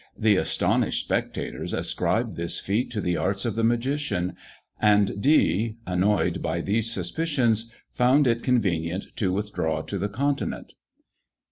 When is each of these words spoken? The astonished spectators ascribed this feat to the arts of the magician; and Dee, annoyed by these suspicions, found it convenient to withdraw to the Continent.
The 0.17 0.35
astonished 0.35 1.05
spectators 1.05 1.73
ascribed 1.73 2.35
this 2.35 2.59
feat 2.59 2.89
to 2.89 3.01
the 3.01 3.17
arts 3.17 3.45
of 3.45 3.53
the 3.53 3.63
magician; 3.63 4.35
and 4.81 5.21
Dee, 5.21 5.75
annoyed 5.85 6.41
by 6.41 6.61
these 6.61 6.91
suspicions, 6.91 7.71
found 7.91 8.25
it 8.25 8.41
convenient 8.41 9.15
to 9.17 9.31
withdraw 9.31 9.83
to 9.83 9.99
the 9.99 10.09
Continent. 10.09 10.73